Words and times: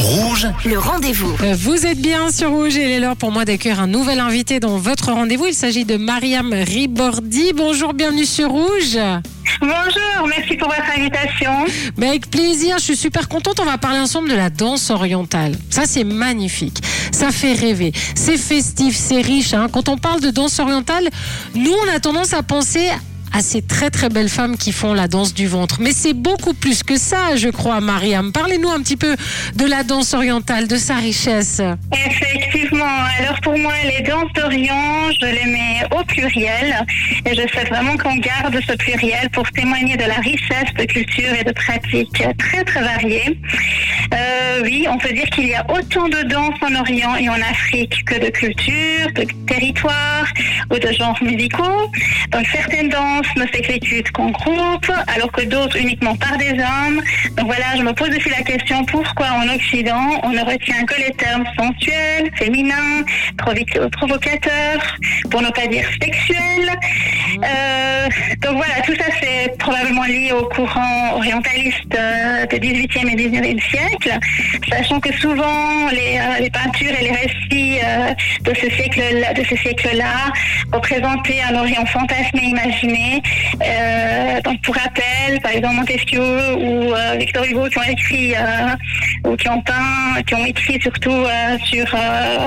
Rouge, 0.00 0.46
le 0.64 0.78
rendez-vous. 0.78 1.36
Vous 1.58 1.84
êtes 1.86 2.00
bien 2.00 2.30
sur 2.30 2.50
Rouge 2.50 2.76
et 2.78 2.84
il 2.84 2.90
est 2.90 3.00
l'heure 3.00 3.16
pour 3.16 3.30
moi 3.30 3.44
d'accueillir 3.44 3.80
un 3.80 3.86
nouvel 3.86 4.18
invité 4.18 4.58
dans 4.58 4.78
votre 4.78 5.12
rendez-vous. 5.12 5.46
Il 5.46 5.54
s'agit 5.54 5.84
de 5.84 5.96
Mariam 5.98 6.52
Ribordi. 6.54 7.52
Bonjour, 7.54 7.92
bienvenue 7.92 8.24
sur 8.24 8.48
Rouge. 8.48 8.98
Bonjour, 9.60 10.26
merci 10.26 10.56
pour 10.56 10.68
votre 10.68 10.98
invitation. 10.98 11.50
Mais 11.98 12.08
avec 12.08 12.30
plaisir, 12.30 12.78
je 12.78 12.84
suis 12.84 12.96
super 12.96 13.28
contente. 13.28 13.60
On 13.60 13.66
va 13.66 13.76
parler 13.76 13.98
ensemble 13.98 14.30
de 14.30 14.34
la 14.36 14.48
danse 14.48 14.88
orientale. 14.88 15.54
Ça, 15.68 15.82
c'est 15.84 16.04
magnifique. 16.04 16.78
Ça 17.12 17.30
fait 17.30 17.52
rêver. 17.52 17.92
C'est 18.14 18.38
festif, 18.38 18.96
c'est 18.96 19.20
riche. 19.20 19.52
hein. 19.52 19.66
Quand 19.70 19.90
on 19.90 19.98
parle 19.98 20.20
de 20.22 20.30
danse 20.30 20.58
orientale, 20.60 21.10
nous, 21.54 21.72
on 21.86 21.94
a 21.94 22.00
tendance 22.00 22.32
à 22.32 22.42
penser 22.42 22.88
à 23.32 23.42
ces 23.42 23.62
très 23.62 23.90
très 23.90 24.08
belles 24.08 24.28
femmes 24.28 24.56
qui 24.56 24.72
font 24.72 24.94
la 24.94 25.08
danse 25.08 25.34
du 25.34 25.46
ventre. 25.46 25.78
Mais 25.80 25.92
c'est 25.92 26.14
beaucoup 26.14 26.54
plus 26.54 26.82
que 26.82 26.98
ça, 26.98 27.36
je 27.36 27.48
crois, 27.48 27.80
Mariam. 27.80 28.32
Parlez-nous 28.32 28.70
un 28.70 28.80
petit 28.80 28.96
peu 28.96 29.16
de 29.54 29.64
la 29.66 29.82
danse 29.82 30.14
orientale, 30.14 30.68
de 30.68 30.76
sa 30.76 30.96
richesse. 30.96 31.62
Effectivement, 32.06 32.84
alors 33.18 33.40
pour 33.42 33.56
moi, 33.58 33.72
les 33.84 34.02
danses 34.02 34.32
d'Orient, 34.34 35.10
je 35.20 35.26
les 35.26 35.46
mets 35.46 35.82
au 35.96 36.04
pluriel 36.04 36.84
et 37.26 37.34
je 37.34 37.48
souhaite 37.48 37.68
vraiment 37.68 37.96
qu'on 37.96 38.16
garde 38.16 38.58
ce 38.66 38.74
pluriel 38.74 39.30
pour 39.30 39.48
témoigner 39.52 39.96
de 39.96 40.04
la 40.04 40.16
richesse 40.16 40.72
de 40.78 40.84
culture 40.84 41.32
et 41.38 41.44
de 41.44 41.52
pratiques 41.52 42.22
très 42.38 42.64
très 42.64 42.82
variées. 42.82 43.38
Euh, 44.12 44.60
oui, 44.62 44.86
on 44.90 44.98
peut 44.98 45.12
dire 45.12 45.28
qu'il 45.30 45.46
y 45.46 45.54
a 45.54 45.64
autant 45.70 46.08
de 46.08 46.22
danses 46.22 46.58
en 46.62 46.74
Orient 46.74 47.16
et 47.16 47.28
en 47.28 47.40
Afrique 47.40 48.04
que 48.04 48.18
de 48.18 48.30
cultures, 48.30 49.12
de 49.14 49.26
territoires 49.46 50.26
ou 50.70 50.78
de 50.78 50.92
genres 50.92 51.18
musicaux. 51.22 51.90
Donc 52.32 52.46
certaines 52.52 52.88
danses 52.88 53.19
ne 53.36 53.46
s'exécutent 53.46 54.10
qu'en 54.12 54.30
groupe, 54.30 54.90
alors 55.14 55.30
que 55.32 55.42
d'autres 55.42 55.76
uniquement 55.76 56.16
par 56.16 56.36
des 56.38 56.50
hommes. 56.50 57.00
Donc 57.36 57.46
voilà, 57.46 57.76
je 57.76 57.82
me 57.82 57.92
pose 57.92 58.10
aussi 58.10 58.28
la 58.30 58.42
question 58.42 58.84
pourquoi 58.84 59.28
en 59.32 59.48
Occident 59.54 60.20
on 60.22 60.30
ne 60.30 60.40
retient 60.40 60.84
que 60.84 60.94
les 61.00 61.12
termes 61.14 61.44
sensuels, 61.58 62.30
féminins, 62.36 63.04
provi- 63.38 63.64
provocateurs, 63.90 64.96
pour 65.30 65.42
ne 65.42 65.50
pas 65.50 65.66
dire 65.66 65.88
sexuels? 66.02 66.70
Euh, 67.36 68.08
donc 68.42 68.56
voilà, 68.56 68.80
tout 68.84 68.94
ça 68.96 69.04
c'est 69.20 69.56
probablement 69.58 70.04
lié 70.04 70.32
au 70.32 70.44
courant 70.46 71.14
orientaliste 71.14 71.94
euh, 71.96 72.46
du 72.46 72.56
18e 72.58 73.08
et 73.08 73.16
19e 73.16 73.60
siècle, 73.70 74.18
sachant 74.68 75.00
que 75.00 75.12
souvent 75.18 75.88
les, 75.90 76.18
euh, 76.18 76.40
les 76.40 76.50
peintures 76.50 76.92
et 76.98 77.04
les 77.04 77.12
récits 77.12 77.78
euh, 77.84 78.12
de 78.42 78.54
ce 78.54 79.56
siècle-là 79.56 80.32
représentaient 80.72 81.40
un 81.42 81.58
Orient 81.58 81.84
fantasmé 81.86 82.42
imaginé. 82.42 83.22
Donc 84.44 84.62
pour 84.62 84.74
rappel, 84.74 85.40
par 85.42 85.52
exemple 85.52 85.74
Montesquieu 85.74 86.54
ou 86.56 86.94
Victor 87.18 87.44
Hugo 87.44 87.68
qui 87.68 87.78
ont 87.78 87.82
écrit 87.82 88.34
ou 89.26 89.36
qui 89.36 89.48
ont 89.48 89.60
peint, 89.60 90.22
qui 90.26 90.34
ont 90.34 90.44
écrit 90.44 90.80
surtout 90.80 91.26
sur 91.64 91.86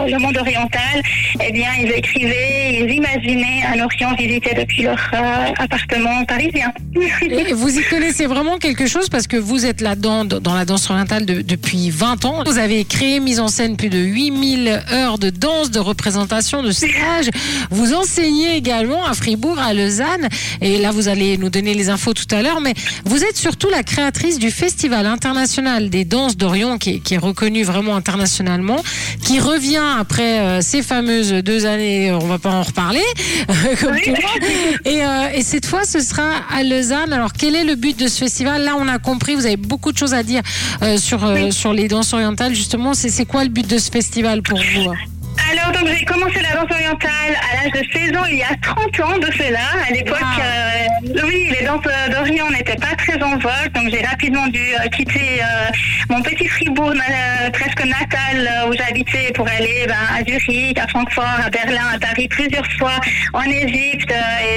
le 0.08 0.18
monde 0.20 0.38
oriental, 0.38 1.02
eh 1.44 1.52
bien 1.52 1.70
ils 1.80 1.92
écrivaient, 1.92 2.80
ils 2.80 2.92
imaginaient 2.92 3.64
un 3.74 3.84
Orient 3.84 4.16
visité 4.16 4.54
depuis 4.56 4.73
leur 4.82 4.98
euh, 5.14 5.52
appartement 5.58 6.26
parisien. 6.26 6.72
Et 7.30 7.54
vous 7.54 7.78
y 7.78 7.84
connaissez 7.84 8.26
vraiment 8.26 8.58
quelque 8.58 8.88
chose 8.88 9.10
parce 9.10 9.28
que 9.28 9.38
vous 9.38 9.66
êtes 9.66 9.82
là-dedans, 9.82 10.26
dans 10.26 10.54
la 10.54 10.66
danse 10.66 10.90
orientale 10.90 11.26
de- 11.26 11.42
depuis 11.42 11.90
20 11.90 12.26
ans. 12.26 12.44
Vous 12.46 12.58
avez 12.58 12.86
créé, 12.86 13.20
mis 13.20 13.40
en 13.40 13.48
scène 13.48 13.78
plus 13.78 13.90
de 13.90 14.00
8000 14.00 14.84
heures 14.92 15.18
de 15.20 15.30
danse, 15.30 15.72
de 15.72 15.80
représentation, 15.80 16.64
de 16.64 16.72
stage. 16.72 17.30
Vous 17.70 17.94
enseignez 17.94 18.56
également 18.56 19.06
à 19.06 19.14
Fribourg, 19.14 19.60
à 19.60 19.74
Lausanne. 19.74 20.28
Et 20.62 20.78
là, 20.80 20.92
vous 20.92 21.08
allez 21.08 21.38
nous 21.38 21.50
donner 21.50 21.74
les 21.74 21.90
infos 21.90 22.14
tout 22.14 22.34
à 22.34 22.42
l'heure. 22.42 22.62
Mais 22.62 22.74
vous 23.06 23.24
êtes 23.24 23.38
surtout 23.38 23.70
la 23.70 23.84
créatrice 23.84 24.40
du 24.40 24.52
Festival 24.52 25.06
international 25.06 25.90
des 25.90 26.06
danses 26.06 26.38
d'Orient, 26.38 26.78
qui, 26.78 26.96
est- 26.96 27.00
qui 27.00 27.14
est 27.16 27.18
reconnu 27.20 27.64
vraiment 27.64 27.96
internationalement, 27.96 28.82
qui 29.26 29.40
revient 29.40 29.82
après 30.00 30.40
euh, 30.40 30.62
ces 30.62 30.82
fameuses 30.84 31.32
deux 31.34 31.66
années, 31.66 32.12
on 32.12 32.20
va 32.26 32.40
pas 32.40 32.52
en 32.52 32.64
reparler, 32.64 33.02
comme 33.82 33.92
Oui. 33.94 34.02
tout 34.04 34.10
le 34.10 34.16
monde. 34.16 34.50
Et, 34.86 35.04
euh, 35.04 35.30
et 35.34 35.42
cette 35.42 35.66
fois, 35.66 35.84
ce 35.84 36.00
sera 36.00 36.24
à 36.54 36.64
Lausanne. 36.64 37.14
Alors, 37.14 37.34
quel 37.34 37.56
est 37.56 37.64
le 37.64 37.76
but 37.76 37.98
de 38.00 38.08
ce 38.08 38.20
festival? 38.20 38.64
Là, 38.64 38.76
on 38.78 38.88
a 38.88 39.00
compris, 39.00 39.36
vous 39.36 39.46
avez 39.46 39.58
beaucoup 39.58 39.92
de 39.92 39.98
choses 39.98 40.14
à 40.14 40.24
dire 40.24 40.42
euh, 40.82 40.98
sur, 40.98 41.26
euh, 41.26 41.52
sur 41.52 41.74
les 41.74 41.88
danses 41.88 42.14
orientales. 42.14 42.54
Justement, 42.54 42.94
c'est 42.94 43.10
c'est 43.10 43.26
quoi 43.26 43.44
le 43.44 43.50
but 43.50 43.68
de 43.68 43.78
ce 43.78 43.92
festival 43.92 44.42
pour 44.42 44.58
vous 44.60 44.90
hein? 44.90 44.96
Alors, 45.52 45.72
donc, 45.74 45.90
j'ai 45.98 46.06
commencé 46.06 46.40
la 46.42 46.56
danse 46.62 46.72
orientale 46.72 47.10
à 47.52 47.64
l'âge 47.64 47.72
de 47.74 47.88
16 47.92 48.18
ans, 48.18 48.26
il 48.30 48.38
y 48.38 48.44
a 48.44 48.56
30 48.62 48.78
ans 49.02 49.18
de 49.18 49.26
cela. 49.34 49.60
À 49.88 49.92
l'époque, 49.92 50.18
Wow. 50.20 50.42
euh, 50.42 50.83
oui, 51.06 51.50
les 51.60 51.66
danses 51.66 51.82
d'Orient 52.12 52.50
n'étaient 52.52 52.76
pas 52.76 52.96
très 52.98 53.22
en 53.22 53.38
vogue, 53.38 53.72
donc 53.74 53.90
j'ai 53.90 54.06
rapidement 54.06 54.48
dû 54.48 54.60
euh, 54.60 54.88
quitter 54.90 55.42
euh, 55.42 55.72
mon 56.10 56.22
petit 56.22 56.48
Fribourg 56.48 56.94
euh, 56.94 57.50
presque 57.52 57.84
natal 57.84 58.50
où 58.70 58.74
j'habitais 58.74 59.32
pour 59.34 59.48
aller 59.48 59.86
ben, 59.88 59.96
à 60.18 60.24
Zurich, 60.24 60.80
à 60.80 60.88
Francfort, 60.88 61.40
à 61.46 61.50
Berlin, 61.50 61.84
à 61.94 62.00
Paris, 62.00 62.28
plusieurs 62.30 62.66
fois 62.78 63.00
en 63.34 63.44
Égypte 63.44 64.14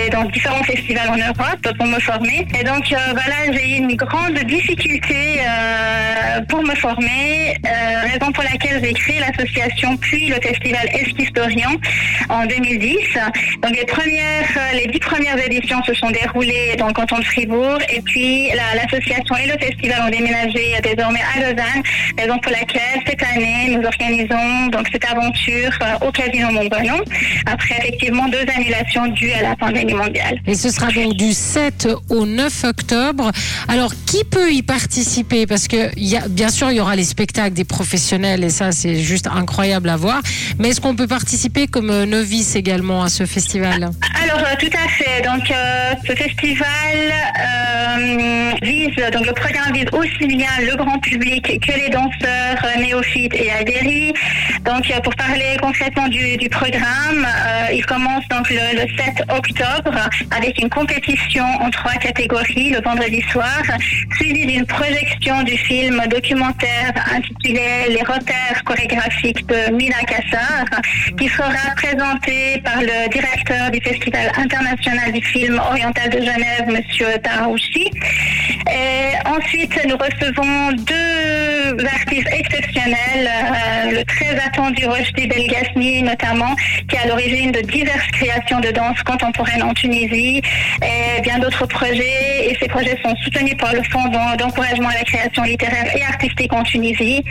et 0.06 0.10
dans 0.10 0.24
différents 0.24 0.62
festivals 0.62 1.08
en 1.08 1.16
Europe 1.16 1.76
pour 1.76 1.86
me 1.86 1.98
former. 1.98 2.46
Et 2.58 2.64
donc, 2.64 2.84
voilà, 2.88 3.52
j'ai 3.52 3.72
eu 3.72 3.76
une 3.78 3.96
grande 3.96 4.38
difficulté 4.44 5.40
pour 6.48 6.62
me 6.62 6.74
former, 6.74 7.56
raison 8.12 8.32
pour 8.32 8.44
laquelle 8.44 8.82
j'ai 8.84 8.92
créé 8.92 9.20
l'association 9.20 9.96
puis 9.96 10.28
le 10.28 10.36
festival 10.36 10.86
Esquisse 10.92 11.32
d'Orient 11.32 11.76
en 12.28 12.46
2010. 12.46 12.96
Donc 13.62 13.76
les 13.76 13.86
premières, 13.86 14.58
les 14.74 14.86
dix 14.88 15.00
premières 15.00 15.38
éditions 15.38 15.82
se 15.84 15.94
sont 15.94 16.10
déroulées 16.10 16.35
dans 16.78 16.88
le 16.88 16.92
canton 16.92 17.18
de 17.18 17.24
Fribourg 17.24 17.78
et 17.88 18.00
puis 18.02 18.48
la- 18.48 18.74
l'association 18.82 19.36
et 19.36 19.46
le 19.46 19.58
festival 19.58 20.02
ont 20.06 20.10
déménagé 20.10 20.74
désormais 20.82 21.20
à 21.34 21.40
Lausanne, 21.40 21.82
raison 22.18 22.38
pour 22.38 22.52
laquelle 22.52 23.00
cette 23.06 23.22
année 23.22 23.74
nous 23.76 23.82
organisons 23.86 24.66
donc 24.70 24.86
cette 24.92 25.04
aventure 25.06 25.70
euh, 25.82 26.06
au 26.06 26.12
Casino 26.12 26.50
Montbrenon 26.50 27.00
après 27.46 27.76
effectivement 27.78 28.28
deux 28.28 28.44
annulations 28.54 29.06
dues 29.08 29.32
à 29.32 29.42
la 29.42 29.56
pandémie 29.56 29.94
mondiale. 29.94 30.38
Et 30.46 30.54
ce 30.54 30.70
sera 30.70 30.90
donc 30.92 31.14
du 31.14 31.32
7 31.32 31.88
au 32.10 32.26
9 32.26 32.64
octobre. 32.64 33.30
Alors, 33.68 33.92
qui 34.06 34.22
peut 34.24 34.52
y 34.52 34.62
participer? 34.62 35.46
Parce 35.46 35.68
que, 35.68 35.90
il 35.96 36.04
y 36.06 36.16
a, 36.16 36.28
bien 36.28 36.48
sûr, 36.50 36.70
il 36.70 36.76
y 36.76 36.80
aura 36.80 36.96
les 36.96 37.04
spectacles 37.04 37.54
des 37.54 37.64
professionnels 37.64 38.44
et 38.44 38.50
ça, 38.50 38.72
c'est 38.72 38.96
juste 39.00 39.26
incroyable 39.26 39.88
à 39.88 39.96
voir. 39.96 40.20
Mais 40.58 40.68
est-ce 40.68 40.80
qu'on 40.80 40.94
peut 40.96 41.06
participer 41.06 41.66
comme 41.66 41.90
euh, 41.90 42.04
novice 42.06 42.56
également 42.56 43.02
à 43.02 43.08
ce 43.08 43.24
festival? 43.26 43.90
Alors 44.28 44.40
euh, 44.40 44.56
tout 44.58 44.70
à 44.72 44.88
fait. 44.88 45.22
Donc 45.22 45.50
euh, 45.50 45.94
ce 46.04 46.12
festival 46.14 46.66
euh, 46.68 48.52
vise 48.62 48.96
donc 49.12 49.26
le 49.26 49.32
programme 49.32 49.72
vise 49.72 49.86
aussi 49.92 50.26
bien 50.26 50.48
le 50.60 50.74
grand 50.76 50.98
public 50.98 51.60
que 51.64 51.72
les 51.72 51.88
danseurs 51.90 52.78
néophytes 52.80 53.34
et 53.34 53.52
adhéris. 53.52 54.14
Donc 54.64 54.90
pour 55.04 55.14
parler 55.14 55.56
concrètement 55.62 56.08
du, 56.08 56.48
programme, 56.50 57.26
il 57.72 57.84
commence 57.86 58.26
donc 58.28 58.50
le, 58.50 58.82
le 58.82 58.96
7 58.96 59.22
octobre 59.28 59.94
avec 60.36 60.60
une 60.60 60.70
compétition 60.70 61.44
en 61.60 61.70
trois 61.70 61.94
catégories 61.94 62.70
le 62.70 62.80
vendredi 62.82 63.22
soir, 63.30 63.62
suivie 64.16 64.46
d'une 64.46 64.66
projection 64.66 65.42
du 65.42 65.56
film 65.56 66.02
documentaire 66.08 66.92
intitulé 67.14 67.60
Les 67.90 68.02
repères 68.02 68.64
chorégraphiques 68.64 69.46
de 69.46 69.72
Mina 69.72 70.00
Kassar, 70.02 70.64
qui 71.18 71.28
sera 71.28 71.74
présenté 71.76 72.60
par 72.64 72.80
le 72.80 73.08
directeur 73.10 73.70
du 73.70 73.80
Festival 73.80 74.15
international 74.36 75.12
du 75.12 75.22
film 75.22 75.60
oriental 75.70 76.10
de 76.10 76.18
Genève, 76.18 76.66
Monsieur 76.68 77.18
Tarouchi. 77.22 77.90
Ensuite, 79.26 79.78
nous 79.86 79.96
recevons 79.96 80.72
deux 80.72 81.84
artistes 81.84 82.28
exceptionnels, 82.32 83.28
euh, 83.28 83.90
le 83.90 84.04
très 84.04 84.38
attendu 84.38 84.86
Rochdi 84.86 85.26
Belgasmi 85.26 86.02
notamment, 86.02 86.54
qui 86.88 86.96
est 86.96 87.00
à 87.00 87.06
l'origine 87.08 87.52
de 87.52 87.60
diverses 87.60 88.06
créations 88.12 88.60
de 88.60 88.70
danse 88.70 89.02
contemporaine 89.02 89.62
en 89.62 89.74
Tunisie, 89.74 90.42
et 90.82 91.20
bien 91.22 91.38
d'autres 91.38 91.66
projets. 91.66 92.35
Et 92.48 92.56
ces 92.60 92.68
projets 92.68 92.96
sont 93.04 93.14
soutenus 93.24 93.56
par 93.58 93.72
le 93.74 93.82
Fonds 93.90 94.08
d'en- 94.08 94.36
d'encouragement 94.36 94.88
à 94.88 94.94
la 94.94 95.02
création 95.04 95.42
littéraire 95.42 95.86
et 95.96 96.02
artistique 96.04 96.52
en 96.52 96.62
Tunisie. 96.62 97.22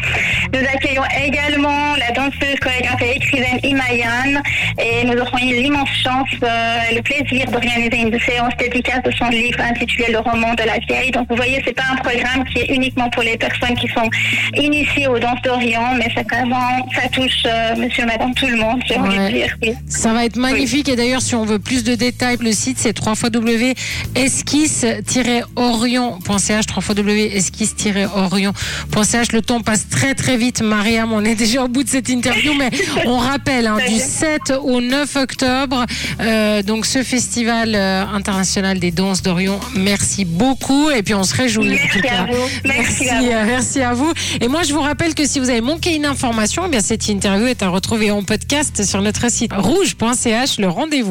Nous 0.53 0.59
accueillons 0.73 1.03
également 1.25 1.95
la 1.95 2.11
danseuse, 2.11 2.59
chorégraphe 2.61 3.01
et 3.01 3.15
écrivaine 3.15 3.59
Imayan, 3.63 4.41
et 4.77 5.05
nous 5.05 5.13
aurons 5.21 5.37
eu 5.37 5.53
l'immense 5.61 5.89
chance, 6.03 6.27
euh, 6.43 6.77
le 6.95 7.01
plaisir 7.01 7.45
d'organiser 7.51 7.97
une 8.01 8.19
séance 8.19 8.53
dédicace 8.59 9.01
de 9.03 9.11
son 9.11 9.29
livre 9.29 9.59
intitulé 9.61 10.05
Le 10.11 10.19
roman 10.19 10.53
de 10.53 10.63
la 10.63 10.77
vieille. 10.79 11.11
Donc 11.11 11.27
vous 11.29 11.35
voyez, 11.37 11.61
c'est 11.65 11.73
pas 11.75 11.83
un 11.91 11.95
programme 11.97 12.43
qui 12.45 12.59
est 12.59 12.73
uniquement 12.75 13.09
pour 13.09 13.23
les 13.23 13.37
personnes 13.37 13.75
qui 13.75 13.87
sont 13.89 14.09
initiées 14.55 15.07
aux 15.07 15.19
danses 15.19 15.41
d'Orient, 15.43 15.93
mais 15.97 16.07
vraiment, 16.29 16.85
ça 16.93 17.07
touche 17.09 17.43
euh, 17.45 17.75
monsieur, 17.77 18.05
madame, 18.05 18.33
tout 18.35 18.47
le 18.47 18.57
monde, 18.57 18.81
j'ai 18.87 18.97
envie 18.97 19.17
Ouais. 19.17 19.29
de 19.31 19.33
dire. 19.37 19.55
oui. 19.61 19.73
Ça 19.87 20.11
va 20.13 20.25
être 20.25 20.35
magnifique. 20.35 20.89
Et 20.89 20.95
d'ailleurs, 20.95 21.21
si 21.21 21.35
on 21.35 21.45
veut 21.45 21.59
plus 21.59 21.83
de 21.83 21.95
détails, 21.95 22.37
le 22.41 22.51
site 22.51 22.77
c'est 22.79 22.93
www.esquisse-orient.ch, 25.05 26.65
www.esquisse-orient.ch. 26.75 29.31
Le 29.31 29.41
temps 29.41 29.61
passe 29.61 29.87
très 29.89 30.15
très 30.15 30.37
vite, 30.37 30.61
Mariam. 30.61 31.13
On 31.13 31.23
est 31.23 31.35
déjà 31.35 31.63
au 31.63 31.67
bout 31.67 31.83
de 31.83 31.89
cette 31.89 32.09
interview, 32.09 32.53
mais 32.57 32.71
on 33.05 33.17
rappelle 33.17 33.67
hein, 33.67 33.77
du 33.87 33.99
7 33.99 34.53
au 34.63 34.81
9 34.81 35.15
octobre, 35.15 35.85
euh, 36.19 36.63
donc 36.63 36.87
ce 36.87 37.03
festival 37.03 37.75
euh, 37.75 38.03
international 38.07 38.79
des 38.79 38.89
danses 38.91 39.21
d'Orient. 39.21 39.59
Merci 39.75 40.25
beaucoup. 40.25 40.89
Et 40.89 41.03
puis 41.03 41.13
on 41.13 41.23
se 41.23 41.35
réjouit. 41.35 41.73
en 41.73 41.75
tout 41.91 41.99
Merci 42.01 42.09
à 42.09 42.25
vous. 42.25 42.49
Merci 42.65 43.09
à 43.09 43.19
vous. 43.19 43.25
euh, 43.27 43.43
merci 43.45 43.81
à 43.81 43.93
vous. 43.93 44.11
Et 44.41 44.47
moi, 44.47 44.63
je 44.63 44.73
vous 44.73 44.81
rappelle 44.81 45.13
que 45.13 45.25
si 45.25 45.35
si 45.35 45.41
vous 45.41 45.49
avez 45.49 45.59
manqué 45.59 45.93
une 45.93 46.05
information, 46.05 46.63
eh 46.65 46.69
bien 46.69 46.79
cette 46.79 47.09
interview 47.09 47.47
est 47.47 47.61
à 47.61 47.67
retrouver 47.67 48.09
en 48.09 48.23
podcast 48.23 48.85
sur 48.85 49.01
notre 49.01 49.29
site 49.29 49.51
rouge.ch. 49.53 50.59
Le 50.59 50.69
rendez-vous. 50.69 51.03